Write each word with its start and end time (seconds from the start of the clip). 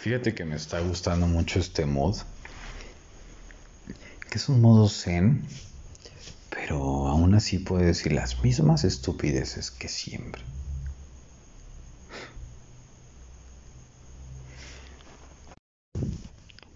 Fíjate 0.00 0.34
que 0.34 0.44
me 0.44 0.56
está 0.56 0.80
gustando 0.80 1.26
mucho 1.26 1.58
este 1.58 1.86
mod. 1.86 2.16
Que 4.30 4.38
es 4.38 4.48
un 4.48 4.60
modo 4.60 4.88
zen. 4.88 5.46
Pero 6.50 7.08
aún 7.08 7.34
así 7.34 7.58
puede 7.58 7.86
decir 7.86 8.12
las 8.12 8.42
mismas 8.42 8.84
estupideces 8.84 9.70
que 9.70 9.88
siempre. 9.88 10.42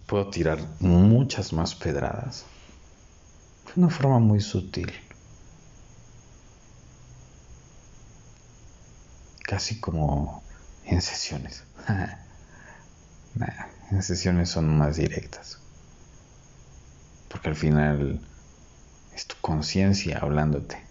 Puedo 0.06 0.30
tirar 0.30 0.58
muchas 0.80 1.52
más 1.52 1.74
pedradas. 1.74 2.44
De 3.66 3.80
una 3.80 3.90
forma 3.90 4.18
muy 4.18 4.40
sutil. 4.40 4.92
Casi 9.46 9.80
como 9.80 10.43
en 10.86 11.00
sesiones. 11.00 11.64
en 13.90 14.02
sesiones 14.02 14.50
son 14.50 14.76
más 14.76 14.96
directas. 14.96 15.58
Porque 17.28 17.48
al 17.48 17.56
final 17.56 18.20
es 19.14 19.26
tu 19.26 19.36
conciencia 19.40 20.18
hablándote. 20.18 20.82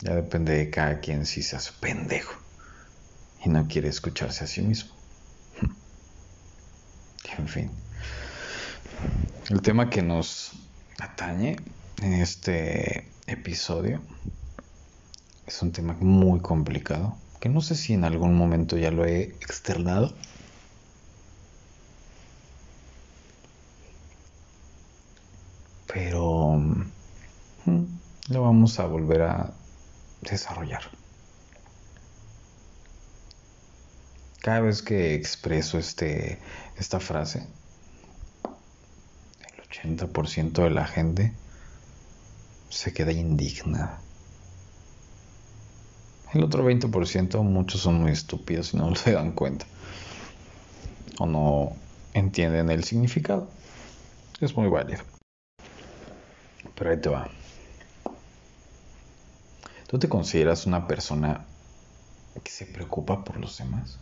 Ya 0.00 0.14
depende 0.14 0.56
de 0.56 0.70
cada 0.70 1.00
quien 1.00 1.26
si 1.26 1.42
se 1.42 1.56
hace 1.56 1.72
pendejo 1.80 2.34
y 3.44 3.48
no 3.48 3.66
quiere 3.66 3.88
escucharse 3.88 4.44
a 4.44 4.46
sí 4.46 4.62
mismo. 4.62 4.94
En 7.36 7.46
fin. 7.46 7.70
El 9.48 9.62
tema 9.62 9.90
que 9.90 10.02
nos 10.02 10.52
atañe 10.98 11.56
en 12.02 12.14
este 12.14 13.08
episodio 13.26 14.00
es 15.48 15.62
un 15.62 15.72
tema 15.72 15.96
muy 15.98 16.40
complicado, 16.40 17.16
que 17.40 17.48
no 17.48 17.62
sé 17.62 17.74
si 17.74 17.94
en 17.94 18.04
algún 18.04 18.36
momento 18.36 18.76
ya 18.76 18.90
lo 18.90 19.06
he 19.06 19.22
externado. 19.22 20.12
Pero 25.86 26.52
mm, 26.52 27.84
lo 28.28 28.42
vamos 28.42 28.78
a 28.78 28.86
volver 28.86 29.22
a 29.22 29.54
desarrollar. 30.20 30.82
Cada 34.42 34.60
vez 34.60 34.82
que 34.82 35.14
expreso 35.14 35.78
este, 35.78 36.38
esta 36.76 37.00
frase, 37.00 37.46
el 39.56 39.98
80% 39.98 40.62
de 40.62 40.70
la 40.70 40.86
gente 40.86 41.32
se 42.68 42.92
queda 42.92 43.12
indignada. 43.12 44.02
El 46.34 46.44
otro 46.44 46.62
20%, 46.68 47.42
muchos 47.42 47.80
son 47.80 47.94
muy 48.00 48.12
estúpidos 48.12 48.74
y 48.74 48.76
no 48.76 48.94
se 48.96 49.12
dan 49.12 49.32
cuenta. 49.32 49.66
O 51.18 51.26
no 51.26 51.72
entienden 52.12 52.70
el 52.70 52.84
significado. 52.84 53.48
Es 54.40 54.56
muy 54.56 54.68
válido. 54.68 55.02
Pero 56.74 56.90
ahí 56.90 57.00
te 57.00 57.08
va. 57.08 57.28
¿Tú 59.88 59.98
te 59.98 60.08
consideras 60.08 60.66
una 60.66 60.86
persona 60.86 61.46
que 62.44 62.50
se 62.50 62.66
preocupa 62.66 63.24
por 63.24 63.40
los 63.40 63.56
demás? 63.56 63.98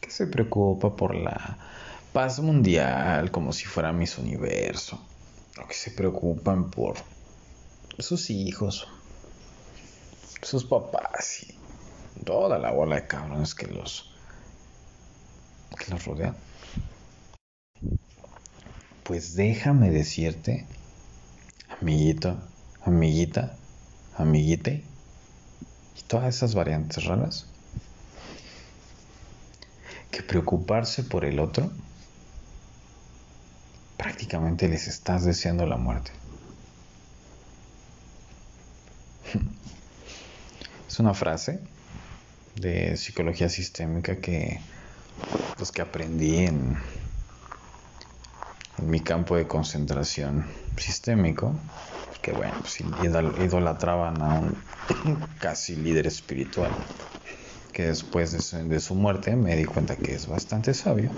Que 0.00 0.10
se 0.10 0.26
preocupa 0.28 0.94
por 0.94 1.14
la 1.14 1.58
paz 2.12 2.38
mundial 2.38 3.30
como 3.30 3.52
si 3.52 3.64
fuera 3.64 3.92
mis 3.92 4.16
universo. 4.16 5.04
O 5.62 5.66
que 5.66 5.74
se 5.74 5.90
preocupan 5.90 6.70
por 6.70 6.94
sus 7.98 8.30
hijos, 8.30 8.88
sus 10.42 10.64
papás 10.64 11.44
y 11.44 11.58
toda 12.24 12.58
la 12.58 12.72
bola 12.72 12.96
de 12.96 13.06
cabrones 13.06 13.54
que 13.54 13.66
los 13.68 14.10
que 15.78 15.90
los 15.90 16.04
rodean. 16.04 16.36
Pues 19.04 19.34
déjame 19.34 19.90
decirte, 19.90 20.66
amiguito, 21.80 22.36
amiguita, 22.84 23.56
amiguite, 24.16 24.84
y 25.98 26.02
todas 26.02 26.36
esas 26.36 26.54
variantes 26.54 27.04
raras, 27.04 27.46
que 30.10 30.22
preocuparse 30.22 31.02
por 31.02 31.24
el 31.24 31.40
otro 31.40 31.70
prácticamente 33.96 34.68
les 34.68 34.86
estás 34.88 35.24
deseando 35.24 35.66
la 35.66 35.76
muerte. 35.76 36.12
Es 40.92 40.98
una 40.98 41.14
frase 41.14 41.58
de 42.54 42.98
psicología 42.98 43.48
sistémica 43.48 44.16
que 44.16 44.60
pues, 45.56 45.72
que 45.72 45.80
aprendí 45.80 46.40
en, 46.40 46.76
mi 48.76 49.00
campo 49.00 49.36
de 49.36 49.46
concentración 49.46 50.44
sistémico, 50.76 51.54
que 52.20 52.32
bueno, 52.32 52.52
pues 52.58 52.78
idolatraban 52.82 54.20
a 54.20 54.34
un 54.34 54.54
casi 55.40 55.76
líder 55.76 56.06
espiritual, 56.06 56.70
que 57.72 57.84
después 57.84 58.32
de 58.32 58.80
su, 58.80 58.94
muerte 58.94 59.34
me 59.34 59.56
di 59.56 59.64
cuenta 59.64 59.96
que 59.96 60.14
es 60.14 60.26
bastante 60.26 60.74
sabio, 60.74 61.08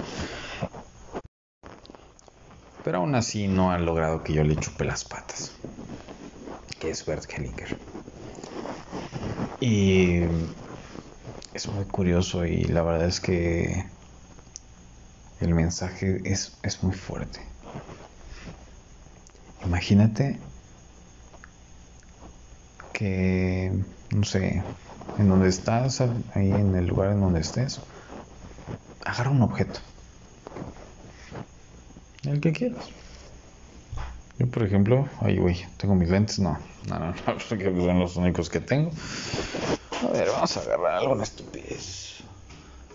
pero 2.85 2.99
aún 2.99 3.17
así 3.17 3.49
no 3.49 3.73
ha 3.73 3.79
logrado 3.81 4.23
que 4.23 4.35
yo 4.35 4.45
le 4.45 4.55
chupe 4.55 4.85
las 4.85 5.05
patas, 5.05 5.51
que 6.79 6.91
es 6.91 7.05
Bert 7.05 7.29
Hellinger. 7.29 7.77
Y 9.61 10.23
es 11.55 11.69
muy 11.69 11.85
curioso 11.87 12.45
y 12.45 12.65
la 12.65 12.83
verdad 12.83 13.07
es 13.07 13.21
que 13.21 13.85
el 15.41 15.55
mensaje 15.55 16.21
es, 16.25 16.59
es 16.63 16.83
muy 16.83 16.95
fuerte. 16.95 17.41
Imagínate 19.65 20.41
que, 22.93 23.73
no 24.15 24.25
sé, 24.25 24.63
en 25.19 25.29
donde 25.29 25.49
estás, 25.49 26.01
ahí 26.01 26.51
en 26.51 26.75
el 26.75 26.87
lugar 26.87 27.13
en 27.13 27.21
donde 27.21 27.41
estés, 27.41 27.81
agarra 29.05 29.31
un 29.31 29.43
objeto. 29.43 29.81
El 32.25 32.41
que 32.41 32.53
quieras. 32.53 33.04
Yo, 34.39 34.49
por 34.49 34.65
ejemplo, 34.65 35.09
ahí 35.21 35.39
güey, 35.39 35.65
tengo 35.77 35.95
mis 35.95 36.11
lentes, 36.11 36.41
no, 36.41 36.59
no, 36.89 36.99
no, 36.99 37.07
no, 37.07 37.15
porque 37.49 37.65
son 37.65 38.01
los 38.01 38.17
únicos 38.17 38.51
que 38.51 38.61
tengo. 38.61 38.91
A 40.03 40.13
ver, 40.13 40.29
vamos 40.29 40.57
a 40.57 40.61
agarrar 40.61 40.95
algo 40.95 41.23
estupidez. 41.23 42.25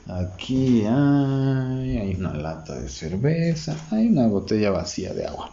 Aquí 0.08 0.86
hay, 0.86 1.98
hay 1.98 2.16
una 2.18 2.34
lata 2.34 2.80
de 2.80 2.90
cerveza, 2.90 3.76
hay 3.92 4.08
una 4.08 4.28
botella 4.28 4.72
vacía 4.72 5.14
de 5.14 5.26
agua. 5.28 5.52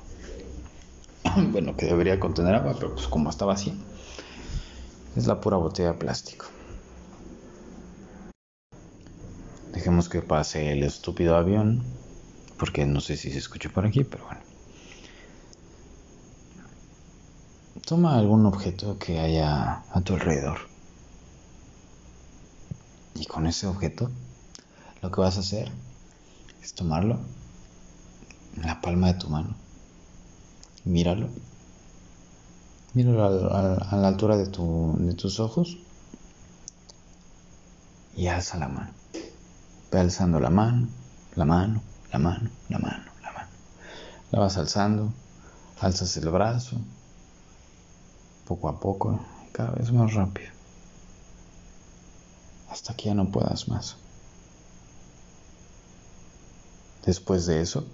Bueno, 1.53 1.77
que 1.77 1.87
debería 1.87 2.19
contener 2.19 2.55
agua, 2.55 2.75
pero 2.75 2.95
pues 2.95 3.07
como 3.07 3.31
está 3.31 3.45
vacía, 3.45 3.75
es 5.15 5.27
la 5.27 5.41
pura 5.41 5.59
botella 5.59 5.93
de 5.93 5.99
plástico. 5.99 6.47
Dejemos 9.73 10.09
que 10.09 10.23
pase 10.23 10.73
el 10.73 10.83
estúpido 10.83 11.37
avión, 11.37 11.85
porque 12.59 12.87
no 12.87 13.01
sé 13.01 13.17
si 13.17 13.31
se 13.31 13.39
escucha 13.39 13.69
por 13.69 13.85
aquí, 13.87 14.05
pero 14.05 14.25
bueno. 14.25 14.46
Toma 17.87 18.17
algún 18.19 18.45
objeto 18.47 18.99
que 18.99 19.21
haya 19.21 19.85
a 19.93 20.01
tu 20.01 20.15
alrededor. 20.15 20.59
Y 23.15 23.27
con 23.27 23.47
ese 23.47 23.69
objeto, 23.69 24.11
lo 25.03 25.13
que 25.13 25.21
vas 25.21 25.37
a 25.37 25.41
hacer 25.41 25.71
es 26.61 26.75
tomarlo 26.75 27.21
en 28.57 28.63
la 28.63 28.81
palma 28.81 29.13
de 29.13 29.21
tu 29.21 29.29
mano. 29.29 29.55
Míralo. 30.85 31.29
Míralo 32.95 33.55
a, 33.55 33.97
la 33.97 34.09
altura 34.09 34.37
de, 34.37 34.47
de 34.47 35.15
tus 35.15 35.39
ojos. 35.39 35.79
Y 38.17 38.27
alza 38.27 38.59
la 38.59 38.67
mano. 38.67 38.91
Ve 39.93 40.01
alzando 40.01 40.41
la 40.41 40.51
mano, 40.51 40.89
la 41.37 41.45
mano, 41.45 41.81
la 42.11 42.19
mano, 42.19 42.51
la 42.69 42.79
mano, 42.81 43.05
la 43.23 43.31
mano. 43.31 43.49
La 44.33 44.41
vas 44.41 44.57
alzando. 44.57 45.13
Alzas 45.79 46.17
el 46.17 46.31
brazo 46.31 46.81
poco 48.47 48.69
a 48.69 48.79
poco, 48.79 49.19
cada 49.53 49.73
vez 49.73 49.91
más 49.91 50.15
rápido, 50.15 50.51
hasta 52.71 52.95
que 52.95 53.07
ya 53.07 53.15
no 53.15 53.31
puedas 53.31 53.69
más. 53.69 53.97
Después 57.05 57.47
de 57.47 57.61
eso, 57.61 57.85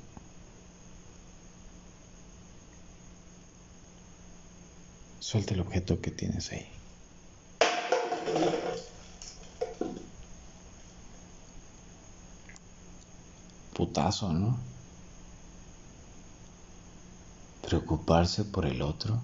suelta 5.21 5.55
el 5.55 5.61
objeto 5.61 6.01
que 6.01 6.11
tienes 6.11 6.53
ahí. 6.53 6.69
Putazo, 13.75 14.33
¿no? 14.33 14.59
Preocuparse 17.63 18.45
por 18.45 18.67
el 18.67 18.83
otro 18.83 19.21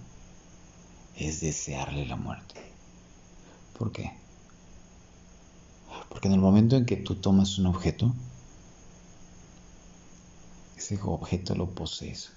es 1.18 1.40
desearle 1.40 2.06
la 2.06 2.16
muerte. 2.16 2.60
¿Por 3.76 3.92
qué? 3.92 4.12
Porque 6.08 6.28
en 6.28 6.34
el 6.34 6.40
momento 6.40 6.76
en 6.76 6.86
que 6.86 6.96
tú 6.96 7.16
tomas 7.16 7.58
un 7.58 7.66
objeto, 7.66 8.14
ese 10.76 10.98
objeto 11.02 11.54
lo 11.54 11.70
posees. 11.74 12.32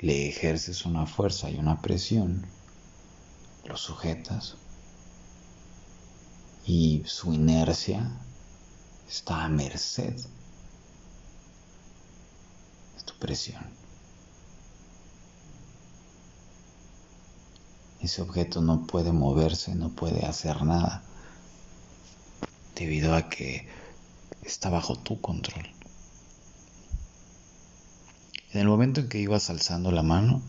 Le 0.00 0.28
ejerces 0.28 0.84
una 0.84 1.06
fuerza 1.06 1.50
y 1.50 1.56
una 1.56 1.80
presión, 1.80 2.46
lo 3.64 3.76
sujetas 3.76 4.56
y 6.66 7.02
su 7.06 7.32
inercia 7.32 8.10
está 9.08 9.44
a 9.44 9.48
merced 9.48 10.14
de 12.96 13.02
tu 13.04 13.18
presión. 13.18 13.83
Ese 18.04 18.20
objeto 18.20 18.60
no 18.60 18.86
puede 18.86 19.12
moverse, 19.12 19.74
no 19.74 19.88
puede 19.88 20.26
hacer 20.26 20.62
nada, 20.62 21.02
debido 22.74 23.14
a 23.14 23.30
que 23.30 23.66
está 24.42 24.68
bajo 24.68 24.94
tu 24.94 25.22
control. 25.22 25.66
En 28.52 28.60
el 28.60 28.68
momento 28.68 29.00
en 29.00 29.08
que 29.08 29.20
ibas 29.20 29.48
alzando 29.48 29.90
la 29.90 30.02
mano, 30.02 30.42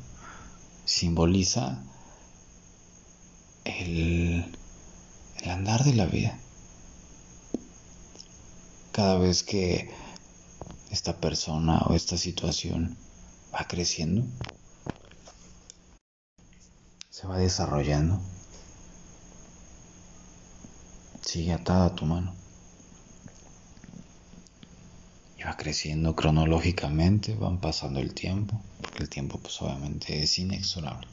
simboliza 0.83 1.81
el, 3.63 4.53
el 5.41 5.49
andar 5.49 5.85
de 5.85 5.93
la 5.93 6.07
vida. 6.07 6.37
Cada 8.91 9.17
vez 9.17 9.43
que 9.43 9.89
esta 10.91 11.21
persona 11.21 11.83
o 11.87 11.93
esta 11.93 12.17
situación 12.17 12.97
va 13.53 13.65
creciendo, 13.65 14.25
se 17.25 17.31
va 17.31 17.37
desarrollando. 17.39 18.19
Sigue 21.21 21.53
atada 21.53 21.87
a 21.87 21.95
tu 21.95 22.05
mano. 22.05 22.35
Y 25.39 25.43
va 25.43 25.57
creciendo 25.57 26.15
cronológicamente, 26.15 27.33
van 27.33 27.59
pasando 27.59 27.99
el 27.99 28.13
tiempo, 28.13 28.61
porque 28.79 29.03
el 29.03 29.09
tiempo 29.09 29.39
pues 29.39 29.59
obviamente 29.61 30.21
es 30.21 30.37
inexorable. 30.37 31.07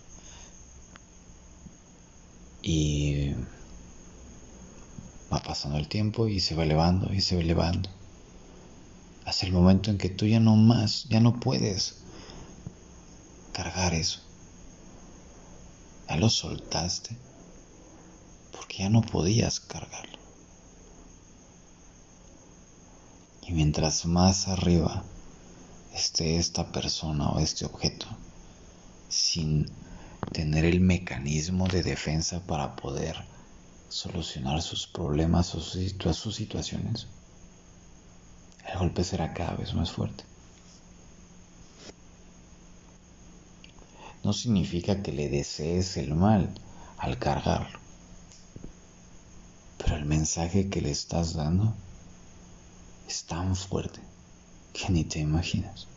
Y 2.61 3.33
va 5.33 5.43
pasando 5.43 5.79
el 5.79 5.89
tiempo 5.89 6.29
y 6.29 6.41
se 6.41 6.55
va 6.55 6.65
elevando 6.65 7.13
y 7.13 7.23
se 7.23 7.37
va 7.37 7.41
elevando. 7.41 7.89
Hasta 9.25 9.47
el 9.47 9.53
momento 9.53 9.91
en 9.91 9.97
que 9.97 10.11
tú 10.11 10.27
ya 10.27 10.41
no 10.41 10.57
más, 10.57 11.05
ya 11.09 11.21
no 11.21 11.41
puedes 11.41 11.97
cargar 13.53 13.95
eso 13.95 14.21
lo 16.17 16.29
soltaste 16.29 17.17
porque 18.53 18.79
ya 18.79 18.89
no 18.89 19.03
podías 19.03 19.61
cargarlo. 19.61 20.19
Y 23.43 23.53
mientras 23.53 24.07
más 24.07 24.49
arriba 24.49 25.05
esté 25.93 26.37
esta 26.37 26.71
persona 26.73 27.31
o 27.31 27.39
este 27.39 27.65
objeto, 27.65 28.07
sin 29.09 29.71
tener 30.33 30.65
el 30.65 30.81
mecanismo 30.81 31.69
de 31.69 31.83
defensa 31.83 32.41
para 32.47 32.77
poder 32.77 33.17
solucionar 33.89 34.63
sus 34.63 34.87
problemas 34.87 35.55
o 35.55 35.61
sus 35.61 36.35
situaciones, 36.35 37.09
el 38.67 38.79
golpe 38.79 39.05
será 39.05 39.35
cada 39.35 39.55
vez 39.55 39.75
más 39.75 39.91
fuerte. 39.91 40.32
No 44.25 44.33
significa 44.33 45.03
que 45.03 45.13
le 45.13 45.29
desees 45.29 45.97
el 45.97 46.15
mal 46.15 46.55
al 46.99 47.19
cargarlo. 47.19 47.79
Pero 49.79 49.97
el 49.97 50.05
mensaje 50.05 50.69
que 50.69 50.81
le 50.81 50.91
estás 50.91 51.35
dando 51.35 51.75
es 53.09 53.25
tan 53.25 53.57
fuerte 53.57 54.01
que 54.73 54.91
ni 54.91 55.05
te 55.05 55.19
imaginas. 55.19 55.89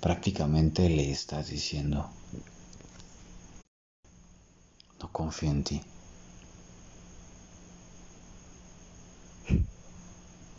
Prácticamente 0.00 0.88
le 0.88 1.10
estás 1.10 1.50
diciendo, 1.50 2.08
no 4.98 5.12
confío 5.12 5.50
en 5.50 5.64
ti. 5.64 5.82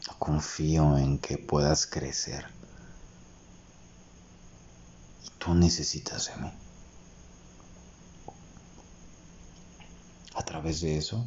No 0.07 0.19
confío 0.19 0.97
en 0.99 1.17
que 1.17 1.39
puedas 1.39 1.87
crecer 1.87 2.60
tú 5.41 5.55
necesitas 5.55 6.27
de 6.27 6.41
mí. 6.43 6.51
A 10.35 10.45
través 10.45 10.81
de 10.81 10.97
eso, 10.97 11.25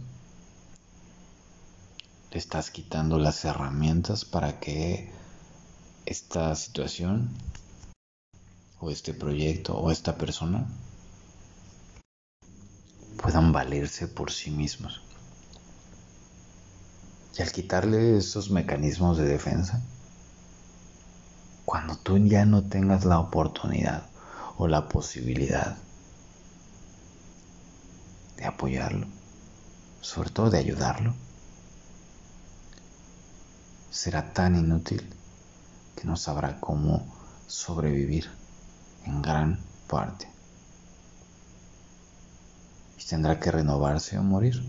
le 2.31 2.39
estás 2.39 2.71
quitando 2.71 3.19
las 3.19 3.45
herramientas 3.45 4.25
para 4.25 4.61
que 4.61 5.11
esta 6.07 6.55
situación 6.55 7.31
o 8.79 8.91
este 8.91 9.15
proyecto 9.15 9.77
o 9.77 9.91
esta 9.91 10.17
persona 10.17 10.69
puedan 13.21 13.53
valerse 13.53 14.07
por 14.07 14.31
sí 14.31 14.51
mismos. 14.53 15.03
Y 17.37 17.43
al 17.43 17.51
quitarle 17.51 18.17
esos 18.17 18.51
mecanismos 18.51 19.19
de 19.19 19.25
defensa, 19.25 19.83
cuando 21.65 21.97
tú 21.97 22.19
ya 22.19 22.45
no 22.45 22.63
tengas 22.65 23.05
la 23.05 23.19
oportunidad 23.19 24.07
o 24.59 24.69
la 24.69 24.89
posibilidad 24.89 25.77
de 28.37 28.45
apoyarlo, 28.45 29.07
sobre 30.01 30.31
todo 30.31 30.51
de 30.51 30.59
ayudarlo, 30.59 31.15
será 33.91 34.33
tan 34.33 34.57
inútil 34.57 35.09
que 35.97 36.05
no 36.05 36.17
sabrá 36.17 36.61
cómo 36.61 37.07
sobrevivir 37.47 38.29
en 39.05 39.23
gran 39.23 39.61
parte. 39.89 40.29
Y 42.99 43.05
tendrá 43.07 43.39
que 43.39 43.51
renovarse 43.51 44.19
o 44.19 44.23
morir. 44.23 44.63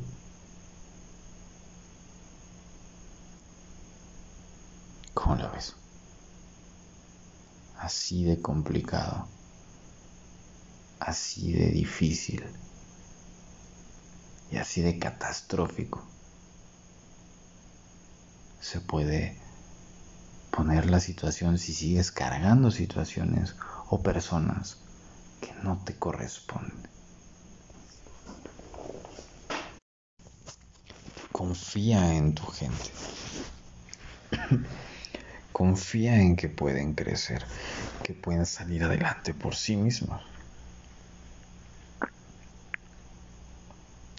¿Cómo 5.14 5.36
lo 5.36 5.52
ves? 5.52 5.76
Así 7.86 8.24
de 8.24 8.42
complicado, 8.42 9.28
así 11.00 11.54
de 11.54 11.70
difícil 11.70 12.44
y 14.52 14.58
así 14.58 14.82
de 14.82 14.98
catastrófico 14.98 16.04
se 18.60 18.82
puede 18.82 19.38
poner 20.50 20.90
la 20.90 21.00
situación 21.00 21.60
si 21.60 21.74
sigues 21.74 22.12
cargando 22.12 22.72
situaciones 22.72 23.56
o 23.92 24.02
personas 24.02 24.78
que 25.40 25.54
no 25.62 25.80
te 25.86 25.96
corresponden. 25.96 26.90
Confía 31.32 32.16
en 32.16 32.34
tu 32.34 32.46
gente. 32.48 32.90
Confía 35.56 36.20
en 36.20 36.36
que 36.36 36.50
pueden 36.50 36.96
crecer, 36.96 37.42
que 38.04 38.14
pueden 38.14 38.46
salir 38.46 38.84
adelante 38.84 39.34
por 39.34 39.56
sí 39.56 39.78
mismos. 39.78 40.22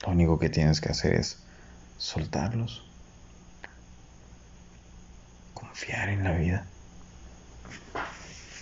Lo 0.03 0.13
único 0.13 0.39
que 0.39 0.49
tienes 0.49 0.81
que 0.81 0.89
hacer 0.89 1.13
es 1.13 1.37
soltarlos, 1.99 2.89
confiar 5.53 6.09
en 6.09 6.25
la 6.25 6.33
vida 6.33 6.67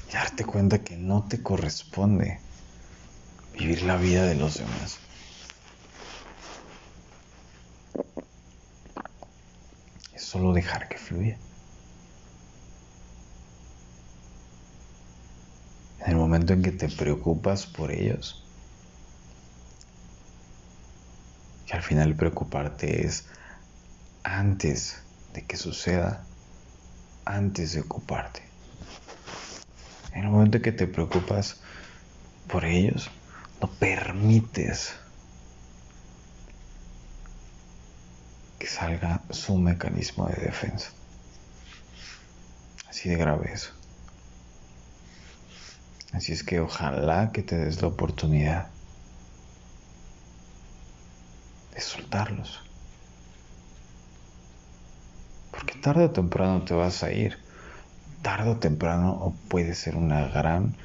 y 0.09 0.13
darte 0.13 0.45
cuenta 0.45 0.83
que 0.83 0.97
no 0.97 1.29
te 1.29 1.41
corresponde 1.45 2.41
vivir 3.57 3.83
la 3.83 3.99
vida 3.99 4.25
de 4.25 4.35
los 4.35 4.59
demás. 4.59 4.99
Es 10.13 10.25
solo 10.25 10.53
dejar 10.53 10.89
que 10.89 10.99
fluya. 10.99 11.39
En 16.05 16.11
el 16.11 16.17
momento 16.17 16.53
en 16.53 16.63
que 16.63 16.71
te 16.71 16.89
preocupas 16.89 17.67
por 17.67 17.91
ellos. 17.91 18.45
Y 21.67 21.73
al 21.73 21.83
final 21.83 22.15
preocuparte 22.15 23.07
es 23.07 23.27
antes 24.23 25.03
de 25.33 25.47
que 25.47 25.57
suceda, 25.57 26.27
antes 27.25 27.73
de 27.73 27.81
ocuparte. 27.81 28.43
En 30.13 30.25
el 30.25 30.31
momento 30.31 30.59
en 30.59 30.63
que 30.63 30.73
te 30.73 30.87
preocupas 30.87 31.61
por 32.49 32.67
ellos, 32.67 33.11
no 33.61 33.71
permites 33.71 34.95
que 38.59 38.67
salga 38.67 39.23
su 39.31 39.57
mecanismo 39.57 40.29
de 40.29 40.37
defensa. 40.37 40.91
Así 42.89 43.09
de 43.09 43.17
grave 43.17 43.53
eso. 43.53 43.73
Así 46.15 46.33
es 46.33 46.45
que 46.45 46.61
ojalá 46.61 47.33
que 47.33 47.43
te 47.43 47.57
des 47.59 47.83
la 47.83 47.89
oportunidad 47.89 48.69
de 51.75 51.81
soltarlos, 51.81 52.61
Porque 55.51 55.75
tarde 55.75 56.05
o 56.05 56.11
temprano 56.11 56.65
te 56.65 56.75
vas 56.75 57.03
a 57.03 57.13
ir. 57.13 57.39
Tarde 58.23 58.51
o 58.51 58.57
temprano 58.57 59.13
o 59.13 59.35
puede 59.49 59.75
ser 59.75 59.97
una 59.97 60.27
gran 60.29 60.77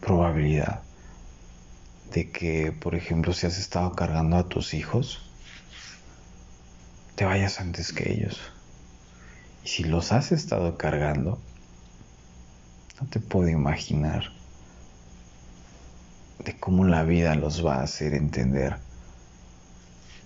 probabilidad 0.00 0.82
de 2.12 2.30
que, 2.30 2.72
por 2.72 2.94
ejemplo, 2.94 3.32
si 3.32 3.46
has 3.46 3.58
estado 3.58 3.94
cargando 3.94 4.36
a 4.36 4.48
tus 4.48 4.74
hijos, 4.74 5.22
te 7.14 7.24
vayas 7.24 7.60
antes 7.60 7.92
que 7.92 8.12
ellos. 8.12 8.40
Y 9.64 9.68
si 9.68 9.84
los 9.84 10.12
has 10.12 10.32
estado 10.32 10.76
cargando, 10.76 11.38
no 13.00 13.06
te 13.08 13.20
puedo 13.20 13.48
imaginar 13.48 14.30
de 16.44 16.58
cómo 16.58 16.84
la 16.84 17.04
vida 17.04 17.34
los 17.34 17.64
va 17.64 17.76
a 17.76 17.82
hacer 17.82 18.14
entender 18.14 18.76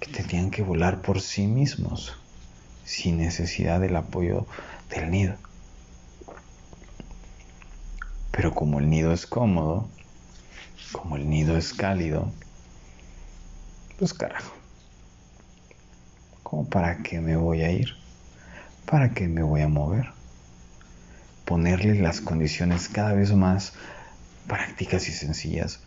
que 0.01 0.11
tenían 0.11 0.51
que 0.51 0.63
volar 0.63 1.03
por 1.03 1.21
sí 1.21 1.47
mismos, 1.47 2.17
sin 2.85 3.19
necesidad 3.19 3.81
del 3.81 3.97
apoyo 3.97 4.47
del 4.91 5.11
nido. 5.11 5.37
Pero 8.31 8.55
como 8.55 8.79
el 8.79 8.91
nido 8.91 9.13
es 9.13 9.27
cómodo, 9.27 9.89
como 10.93 11.17
el 11.17 11.29
nido 11.29 11.57
es 11.57 11.73
cálido, 11.73 12.31
pues 13.99 14.13
carajo, 14.13 14.53
¿cómo 16.43 16.69
para 16.69 17.03
qué 17.03 17.21
me 17.21 17.37
voy 17.37 17.63
a 17.63 17.73
ir? 17.73 17.95
¿Para 18.85 19.13
qué 19.15 19.27
me 19.27 19.43
voy 19.43 19.63
a 19.63 19.69
mover? 19.69 20.16
Ponerle 21.47 21.95
las 21.95 22.21
condiciones 22.21 22.91
cada 22.91 23.15
vez 23.15 23.33
más 23.33 23.73
prácticas 24.47 25.09
y 25.09 25.12
sencillas 25.12 25.81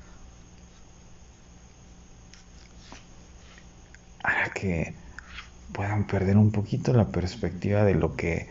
hará 4.24 4.52
que 4.52 4.94
puedan 5.74 6.08
perder 6.08 6.38
un 6.38 6.52
poquito 6.52 6.94
la 6.94 7.10
perspectiva 7.10 7.84
de 7.84 7.94
lo 7.94 8.16
que 8.16 8.48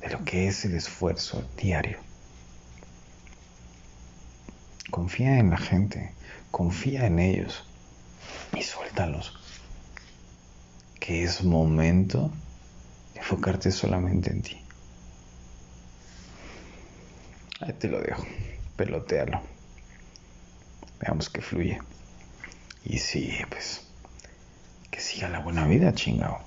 de 0.00 0.10
lo 0.10 0.24
que 0.24 0.46
es 0.46 0.64
el 0.64 0.74
esfuerzo 0.74 1.44
diario. 1.56 1.98
Confía 4.90 5.38
en 5.38 5.50
la 5.50 5.58
gente, 5.58 6.12
confía 6.50 7.06
en 7.06 7.18
ellos 7.18 7.66
y 8.56 8.62
suéltalos. 8.62 9.34
Que 11.00 11.24
es 11.24 11.42
momento 11.42 12.30
de 13.14 13.20
enfocarte 13.20 13.70
solamente 13.70 14.30
en 14.30 14.42
ti. 14.42 14.67
Ahí 17.60 17.72
te 17.72 17.88
lo 17.88 18.00
dejo, 18.00 18.24
pelotealo. 18.76 19.40
Veamos 21.00 21.28
que 21.28 21.40
fluye. 21.40 21.80
Y 22.84 22.98
sí, 22.98 23.32
pues, 23.50 23.86
que 24.90 25.00
siga 25.00 25.28
la 25.28 25.40
buena 25.40 25.66
vida, 25.66 25.92
chingado. 25.92 26.38